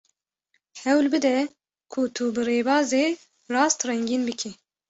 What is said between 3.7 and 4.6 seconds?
rengîn bikî.